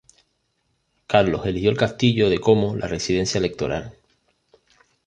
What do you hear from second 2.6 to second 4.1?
la residencia electoral.